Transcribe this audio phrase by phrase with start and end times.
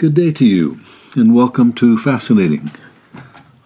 [0.00, 0.80] Good day to you,
[1.14, 2.70] and welcome to Fascinating.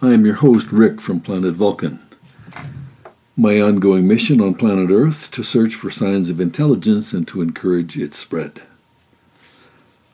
[0.01, 2.05] I am your host, Rick from Planet Vulcan.
[3.37, 7.97] My ongoing mission on planet Earth to search for signs of intelligence and to encourage
[7.97, 8.63] its spread.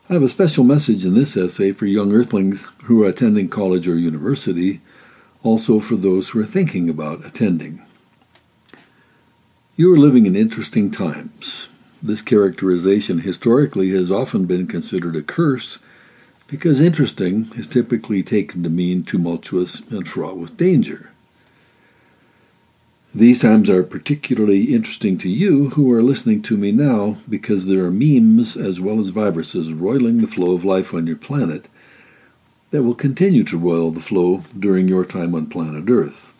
[0.08, 3.88] I have a special message in this essay for young Earthlings who are attending college
[3.88, 4.80] or university,
[5.42, 7.84] also for those who are thinking about attending.
[9.74, 11.66] You are living in interesting times.
[12.00, 15.80] This characterization historically has often been considered a curse
[16.52, 21.10] because interesting is typically taken to mean tumultuous and fraught with danger.
[23.14, 27.82] These times are particularly interesting to you who are listening to me now because there
[27.86, 31.68] are memes as well as viruses roiling the flow of life on your planet
[32.70, 36.34] that will continue to roil the flow during your time on planet Earth.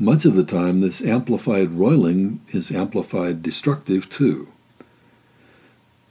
[0.00, 4.48] Much of the time, this amplified roiling is amplified destructive too.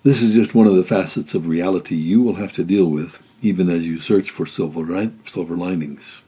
[0.02, 3.22] This is just one of the facets of reality you will have to deal with,
[3.42, 6.22] even as you search for silver, silver linings.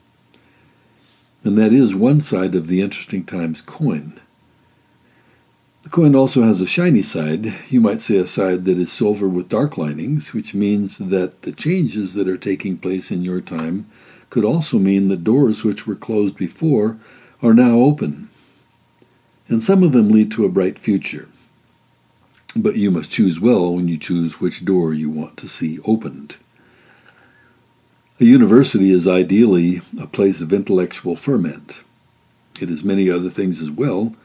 [1.45, 4.19] And that is one side of the interesting times coin.
[5.83, 9.29] The coin also has a shiny side, you might say a side that is silver
[9.29, 13.87] with dark linings, which means that the changes that are taking place in your time
[14.29, 16.97] could also mean that doors which were closed before
[17.41, 18.29] are now open.
[19.47, 21.29] And some of them lead to a bright future.
[22.55, 26.37] But you must choose well when you choose which door you want to see opened.
[28.19, 31.81] A university is ideally a place of intellectual ferment.
[32.61, 34.15] It is many other things as well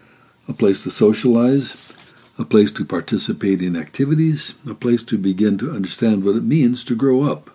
[0.48, 1.92] a place to socialize,
[2.38, 6.84] a place to participate in activities, a place to begin to understand what it means
[6.84, 7.50] to grow up,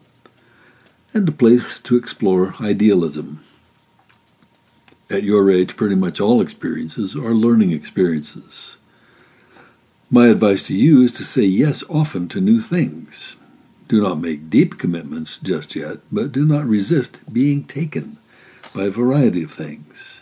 [1.14, 3.44] and a place to explore idealism.
[5.10, 8.78] At your age, pretty much all experiences are learning experiences.
[10.14, 13.38] My advice to you is to say yes often to new things.
[13.88, 18.18] Do not make deep commitments just yet, but do not resist being taken
[18.76, 20.20] by a variety of things.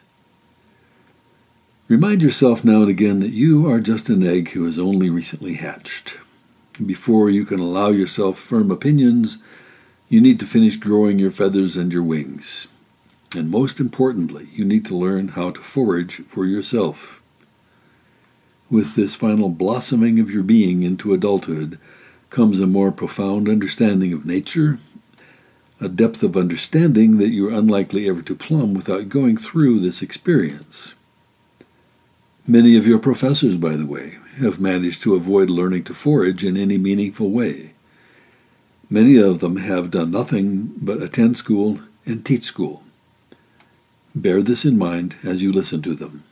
[1.87, 5.55] Remind yourself now and again that you are just an egg who has only recently
[5.55, 6.19] hatched.
[6.85, 9.39] Before you can allow yourself firm opinions,
[10.07, 12.67] you need to finish growing your feathers and your wings.
[13.35, 17.18] And most importantly, you need to learn how to forage for yourself
[18.69, 21.79] with this final blossoming of your being into adulthood
[22.29, 24.77] comes a more profound understanding of nature,
[25.81, 30.93] a depth of understanding that you're unlikely ever to plumb without going through this experience.
[32.45, 36.57] Many of your professors, by the way, have managed to avoid learning to forage in
[36.57, 37.73] any meaningful way.
[38.89, 42.83] Many of them have done nothing but attend school and teach school.
[44.15, 46.23] Bear this in mind as you listen to them.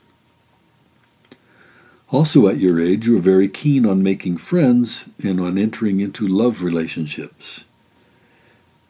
[2.09, 6.25] Also, at your age, you are very keen on making friends and on entering into
[6.25, 7.65] love relationships.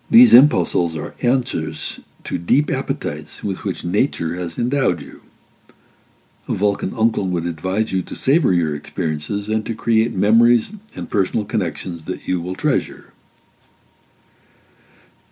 [0.09, 5.23] These impulses are answers to deep appetites with which nature has endowed you.
[6.47, 11.09] A Vulcan uncle would advise you to savor your experiences and to create memories and
[11.09, 13.13] personal connections that you will treasure.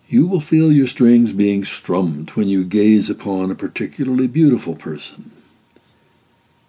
[0.08, 5.32] You will feel your strings being strummed when you gaze upon a particularly beautiful person.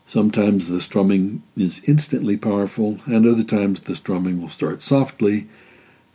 [0.06, 5.48] Sometimes the strumming is instantly powerful, and other times the strumming will start softly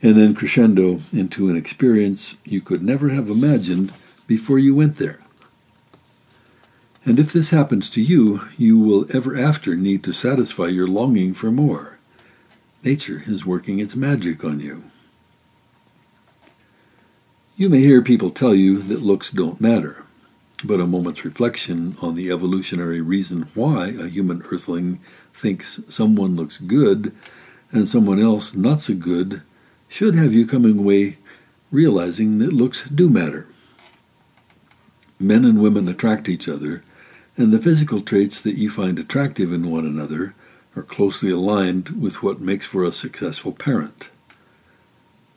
[0.01, 3.93] and then crescendo into an experience you could never have imagined
[4.27, 5.19] before you went there.
[7.05, 11.33] And if this happens to you, you will ever after need to satisfy your longing
[11.33, 11.97] for more.
[12.83, 14.83] Nature is working its magic on you.
[17.57, 20.05] You may hear people tell you that looks don't matter.
[20.63, 24.99] But a moment's reflection on the evolutionary reason why a human earthling
[25.33, 27.15] thinks someone looks good
[27.71, 29.41] and someone else not so good
[29.87, 31.17] should have you coming away
[31.71, 33.47] realizing that looks do matter.
[35.19, 36.83] Men and women attract each other,
[37.37, 40.35] and the physical traits that you find attractive in one another
[40.75, 44.09] are closely aligned with what makes for a successful parent.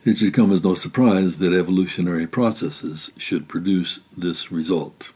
[0.05, 5.13] It should come as no surprise that evolutionary processes should produce this result.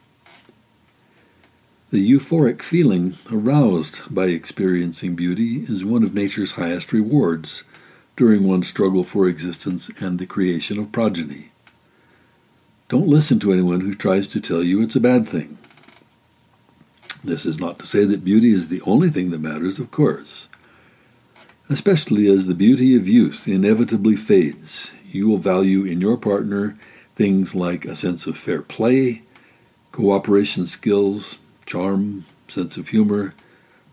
[1.90, 7.64] The euphoric feeling aroused by experiencing beauty is one of nature's highest rewards
[8.16, 11.50] during one's struggle for existence and the creation of progeny.
[12.88, 15.58] Don't listen to anyone who tries to tell you it's a bad thing.
[17.22, 20.48] This is not to say that beauty is the only thing that matters, of course
[21.68, 24.92] especially as the beauty of youth inevitably fades.
[25.10, 26.78] You will value in your partner
[27.16, 29.22] things like a sense of fair play,
[29.92, 33.34] cooperation skills, charm, sense of humor,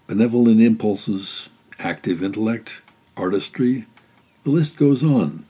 [0.08, 1.50] benevolent impulses,
[1.80, 2.82] active intellect,
[3.18, 3.86] artistry.
[4.44, 5.46] The list goes on.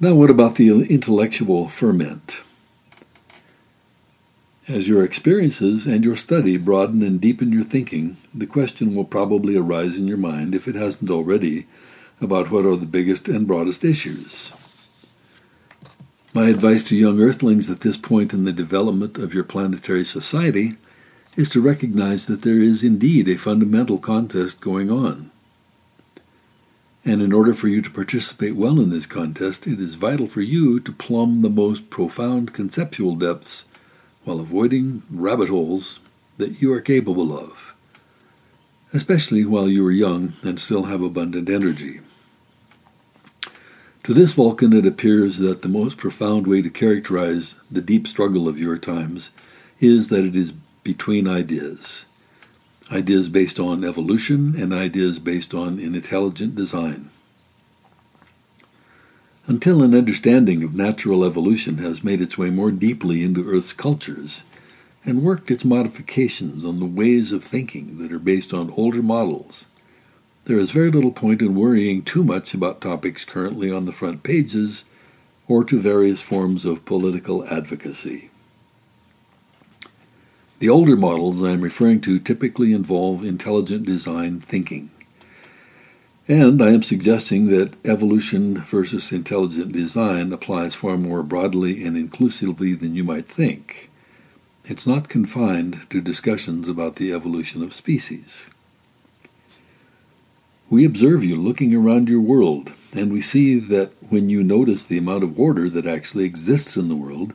[0.00, 2.40] Now, what about the intellectual ferment?
[4.70, 9.56] As your experiences and your study broaden and deepen your thinking, the question will probably
[9.56, 11.66] arise in your mind, if it hasn't already,
[12.20, 14.52] about what are the biggest and broadest issues.
[16.32, 20.76] My advice to young earthlings at this point in the development of your planetary society
[21.34, 25.32] is to recognize that there is indeed a fundamental contest going on.
[27.04, 30.42] And in order for you to participate well in this contest, it is vital for
[30.42, 33.64] you to plumb the most profound conceptual depths
[34.24, 36.00] while avoiding rabbit holes
[36.36, 37.74] that you are capable of,
[38.92, 42.00] especially while you are young and still have abundant energy.
[44.04, 48.48] To this Vulcan, it appears that the most profound way to characterize the deep struggle
[48.48, 49.30] of your times
[49.78, 50.52] is that it is
[50.82, 52.06] between ideas.
[52.90, 57.09] Ideas based on evolution and ideas based on intelligent design.
[59.46, 64.42] Until an understanding of natural evolution has made its way more deeply into Earth's cultures
[65.04, 69.64] and worked its modifications on the ways of thinking that are based on older models,
[70.44, 74.22] there is very little point in worrying too much about topics currently on the front
[74.22, 74.84] pages
[75.48, 78.30] or to various forms of political advocacy.
[80.60, 84.90] The older models I am referring to typically involve intelligent design thinking.
[86.30, 92.72] And I am suggesting that evolution versus intelligent design applies far more broadly and inclusively
[92.72, 93.90] than you might think.
[94.64, 98.48] It's not confined to discussions about the evolution of species.
[100.68, 104.98] We observe you looking around your world, and we see that when you notice the
[104.98, 107.32] amount of order that actually exists in the world,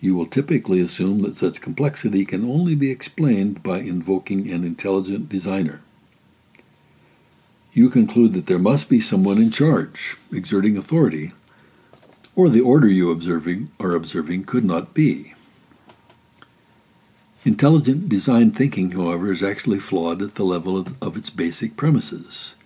[0.00, 5.28] you will typically assume that such complexity can only be explained by invoking an intelligent
[5.28, 5.80] designer
[7.78, 11.30] you conclude that there must be someone in charge, exerting authority,
[12.34, 15.34] or the order you observing are observing could not be.
[17.44, 22.56] Intelligent design thinking, however, is actually flawed at the level of, of its basic premises.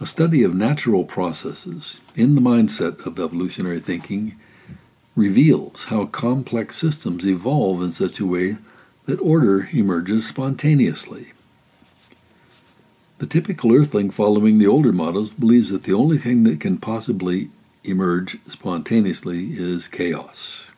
[0.00, 4.34] A study of natural processes in the mindset of evolutionary thinking
[5.14, 8.56] reveals how complex systems evolve in such a way
[9.04, 11.33] that order emerges spontaneously.
[13.18, 17.50] The typical earthling following the older models believes that the only thing that can possibly
[17.84, 20.70] emerge spontaneously is chaos.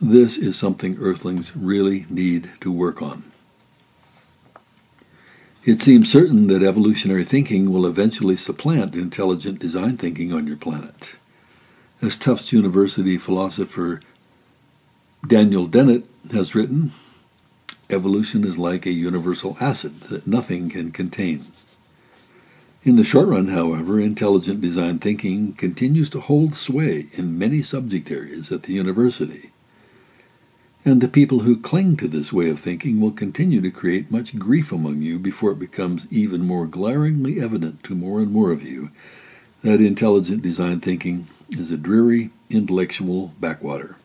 [0.00, 3.32] This is something earthlings really need to work on.
[5.64, 11.14] It seems certain that evolutionary thinking will eventually supplant intelligent design thinking on your planet.
[12.02, 14.00] As Tufts University philosopher
[15.26, 16.92] Daniel Dennett has written,
[17.88, 21.46] Evolution is like a universal acid that nothing can contain.
[22.82, 28.10] In the short run, however, intelligent design thinking continues to hold sway in many subject
[28.10, 29.50] areas at the university.
[30.84, 34.38] And the people who cling to this way of thinking will continue to create much
[34.38, 38.62] grief among you before it becomes even more glaringly evident to more and more of
[38.62, 38.90] you
[39.62, 43.96] that intelligent design thinking is a dreary intellectual backwater.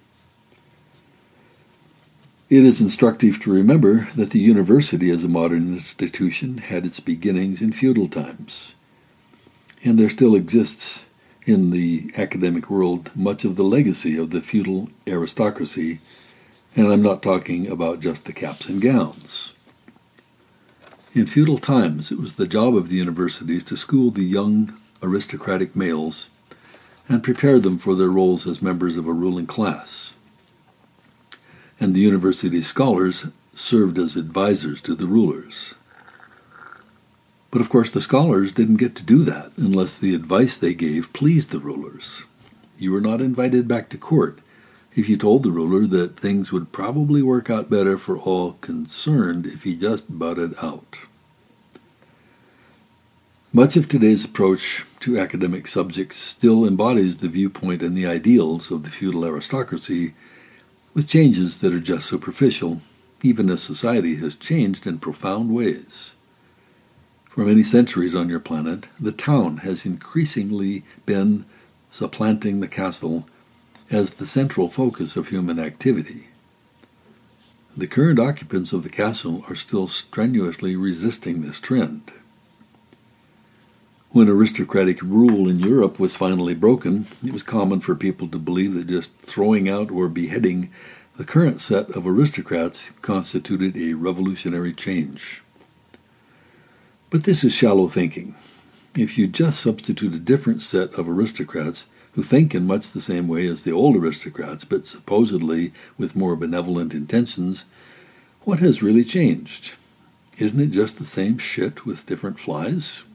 [2.52, 7.62] It is instructive to remember that the university as a modern institution had its beginnings
[7.62, 8.76] in feudal times,
[9.86, 11.06] and there still exists
[11.46, 16.02] in the academic world much of the legacy of the feudal aristocracy,
[16.76, 19.54] and I'm not talking about just the caps and gowns.
[21.14, 25.74] In feudal times, it was the job of the universities to school the young aristocratic
[25.74, 26.28] males
[27.08, 30.16] and prepare them for their roles as members of a ruling class
[31.82, 35.74] and the university scholars served as advisors to the rulers.
[37.50, 41.12] But of course, the scholars didn't get to do that unless the advice they gave
[41.12, 42.26] pleased the rulers.
[42.78, 44.40] You were not invited back to court
[44.94, 49.46] if you told the ruler that things would probably work out better for all concerned
[49.48, 51.00] if he just butted out.
[53.52, 58.84] Much of today's approach to academic subjects still embodies the viewpoint and the ideals of
[58.84, 60.14] the feudal aristocracy
[60.94, 62.82] with changes that are just superficial,
[63.24, 66.14] even as society has changed in profound ways.
[67.30, 71.46] For many centuries on your planet, the town has increasingly been
[71.92, 73.28] supplanting the castle
[73.90, 76.28] as the central focus of human activity.
[77.76, 82.12] The current occupants of the castle are still strenuously resisting this trend.
[84.14, 88.74] When aristocratic rule in Europe was finally broken, it was common for people to believe
[88.74, 90.70] that just throwing out or beheading
[91.16, 95.42] the current set of aristocrats constituted a revolutionary change.
[97.10, 98.36] But this is shallow thinking.
[98.98, 103.30] If you just substitute a different set of aristocrats who think in much the same
[103.30, 107.64] way as the old aristocrats, but supposedly with more benevolent intentions,
[108.42, 109.76] what has really changed?
[110.38, 113.06] Isn't it just the same shit with different flies?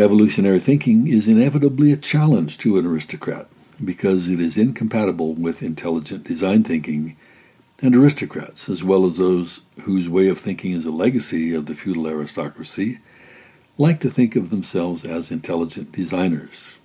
[0.00, 3.46] Evolutionary thinking is inevitably a challenge to an aristocrat
[3.84, 7.18] because it is incompatible with intelligent design thinking,
[7.82, 11.74] and aristocrats, as well as those whose way of thinking is a legacy of the
[11.74, 12.98] feudal aristocracy,
[13.76, 16.78] like to think of themselves as intelligent designers.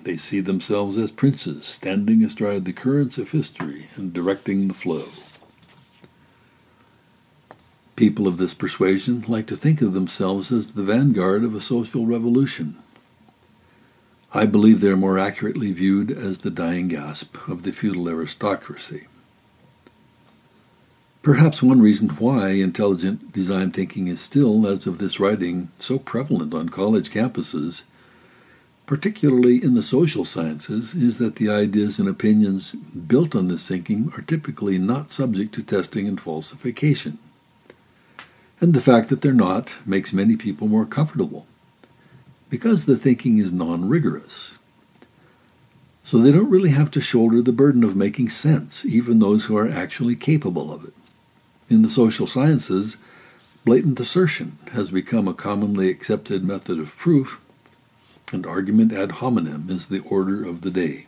[0.00, 5.06] They see themselves as princes standing astride the currents of history and directing the flow.
[8.00, 12.06] People of this persuasion like to think of themselves as the vanguard of a social
[12.06, 12.76] revolution.
[14.32, 19.06] I believe they are more accurately viewed as the dying gasp of the feudal aristocracy.
[21.20, 26.54] Perhaps one reason why intelligent design thinking is still, as of this writing, so prevalent
[26.54, 27.82] on college campuses,
[28.86, 34.10] particularly in the social sciences, is that the ideas and opinions built on this thinking
[34.16, 37.18] are typically not subject to testing and falsification.
[38.60, 41.46] And the fact that they're not makes many people more comfortable,
[42.50, 44.58] because the thinking is non rigorous.
[46.04, 49.56] So they don't really have to shoulder the burden of making sense, even those who
[49.56, 50.92] are actually capable of it.
[51.70, 52.96] In the social sciences,
[53.64, 57.40] blatant assertion has become a commonly accepted method of proof,
[58.32, 61.06] and argument ad hominem is the order of the day.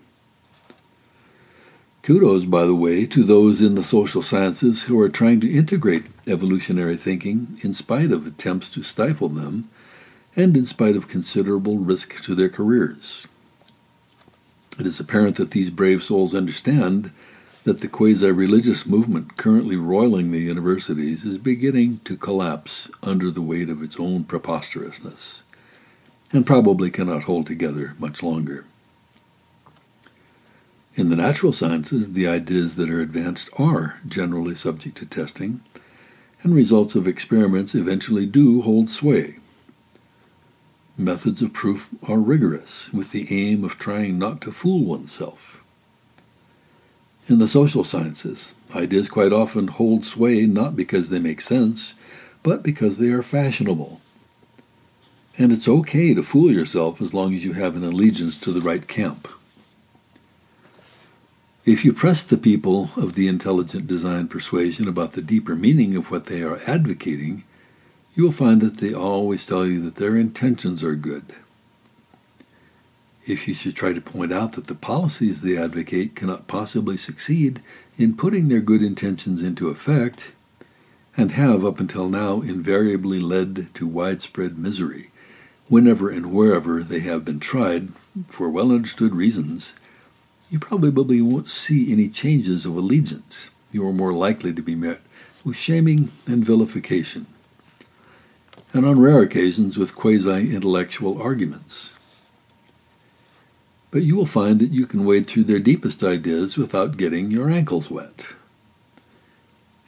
[2.02, 6.06] Kudos, by the way, to those in the social sciences who are trying to integrate
[6.26, 9.68] evolutionary thinking in spite of attempts to stifle them
[10.34, 13.28] and in spite of considerable risk to their careers.
[14.80, 17.12] It is apparent that these brave souls understand
[17.62, 23.42] that the quasi religious movement currently roiling the universities is beginning to collapse under the
[23.42, 25.42] weight of its own preposterousness,
[26.32, 28.64] and probably cannot hold together much longer.
[30.94, 35.62] In the natural sciences, the ideas that are advanced are generally subject to testing,
[36.42, 39.38] and results of experiments eventually do hold sway.
[40.98, 45.64] Methods of proof are rigorous, with the aim of trying not to fool oneself.
[47.26, 51.94] In the social sciences, ideas quite often hold sway not because they make sense,
[52.42, 54.02] but because they are fashionable.
[55.38, 58.60] And it's okay to fool yourself as long as you have an allegiance to the
[58.60, 59.28] right camp.
[61.64, 66.10] If you press the people of the intelligent design persuasion about the deeper meaning of
[66.10, 67.44] what they are advocating,
[68.14, 71.22] you will find that they always tell you that their intentions are good.
[73.28, 77.62] If you should try to point out that the policies they advocate cannot possibly succeed
[77.96, 80.34] in putting their good intentions into effect,
[81.16, 85.12] and have up until now invariably led to widespread misery,
[85.68, 87.90] whenever and wherever they have been tried
[88.26, 89.76] for well understood reasons,
[90.52, 93.50] you probably won't see any changes of allegiance.
[93.72, 95.00] You are more likely to be met
[95.42, 97.26] with shaming and vilification,
[98.72, 101.94] and on rare occasions with quasi intellectual arguments
[103.92, 107.50] but you will find that you can wade through their deepest ideas without getting your
[107.50, 108.26] ankles wet.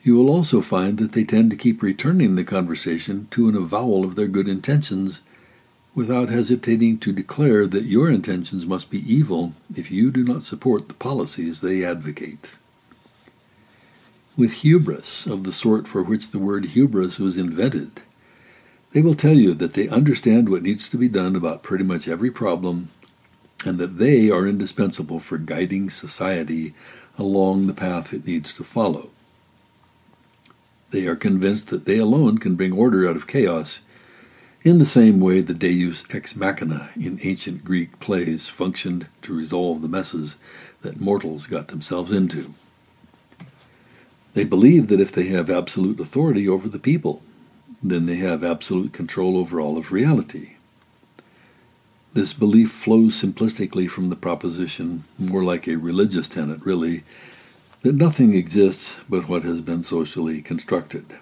[0.02, 4.04] You will also find that they tend to keep returning the conversation to an avowal
[4.04, 5.22] of their good intentions
[5.94, 10.88] without hesitating to declare that your intentions must be evil if you do not support
[10.88, 12.56] the policies they advocate.
[14.36, 18.02] With hubris, of the sort for which the word hubris was invented,
[18.92, 22.08] they will tell you that they understand what needs to be done about pretty much
[22.08, 22.90] every problem
[23.64, 26.74] and that they are indispensable for guiding society
[27.18, 29.10] along the path it needs to follow.
[30.90, 33.80] They are convinced that they alone can bring order out of chaos,
[34.64, 39.82] in the same way the deus ex machina in ancient Greek plays functioned to resolve
[39.82, 40.36] the messes
[40.80, 42.54] that mortals got themselves into.
[44.32, 47.22] They believe that if they have absolute authority over the people,
[47.82, 50.56] then they have absolute control over all of reality.
[52.14, 57.04] This belief flows simplistically from the proposition, more like a religious tenet, really,
[57.82, 61.18] that nothing exists but what has been socially constructed.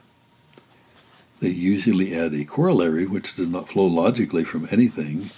[1.42, 5.28] They usually add a corollary which does not flow logically from anything,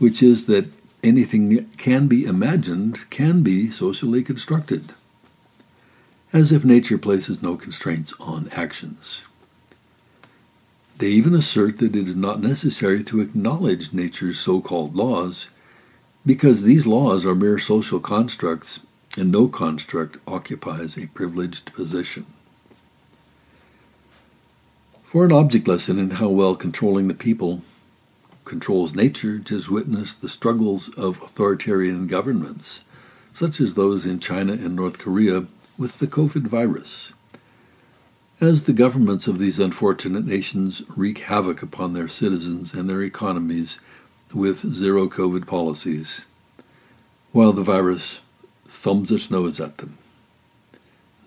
[0.00, 0.66] which is that
[1.00, 4.94] anything that can be imagined can be socially constructed,
[6.32, 9.28] as if nature places no constraints on actions.
[10.98, 15.50] They even assert that it is not necessary to acknowledge nature's so called laws,
[16.26, 18.80] because these laws are mere social constructs,
[19.16, 22.26] and no construct occupies a privileged position.
[25.14, 27.62] For an object lesson in how well controlling the people
[28.44, 32.82] controls nature just witness the struggles of authoritarian governments,
[33.32, 35.46] such as those in China and North Korea
[35.78, 37.12] with the COVID virus.
[38.40, 43.78] As the governments of these unfortunate nations wreak havoc upon their citizens and their economies
[44.32, 46.24] with zero COVID policies,
[47.30, 48.18] while the virus
[48.66, 49.96] thumbs its nose at them.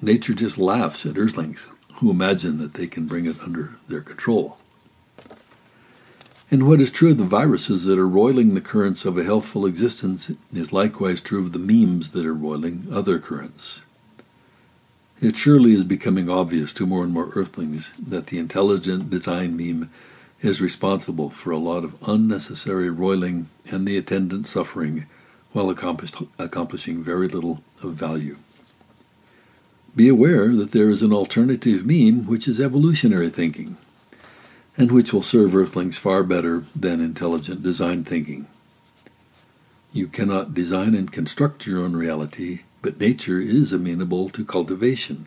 [0.01, 1.65] Nature just laughs at Earthlings
[1.97, 4.57] who imagine that they can bring it under their control.
[6.49, 9.65] And what is true of the viruses that are roiling the currents of a healthful
[9.65, 13.81] existence is likewise true of the memes that are roiling other currents.
[15.19, 19.89] It surely is becoming obvious to more and more Earthlings that the intelligent design meme
[20.41, 25.07] is responsible for a lot of unnecessary roiling and the attendant suffering
[25.51, 28.37] while accomplishing very little of value.
[29.97, 33.77] Be aware that there is an alternative meme which is evolutionary thinking,
[34.77, 38.45] and which will serve Earthlings far better than intelligent design thinking.
[39.91, 45.25] You cannot design and construct your own reality, but nature is amenable to cultivation.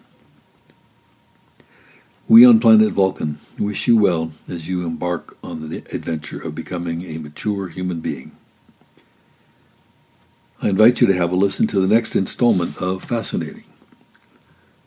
[2.29, 7.03] We on planet Vulcan wish you well as you embark on the adventure of becoming
[7.03, 8.37] a mature human being.
[10.63, 13.65] I invite you to have a listen to the next installment of Fascinating.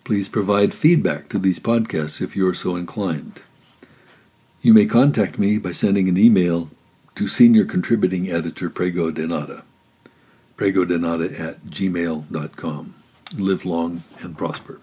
[0.04, 3.42] Please provide feedback to these podcasts if you are so inclined.
[4.62, 6.70] You may contact me by sending an email
[7.16, 9.64] to Senior Contributing Editor Prego Denada,
[10.58, 12.96] pregodenada at gmail.com.
[13.38, 14.82] Live long and prosper.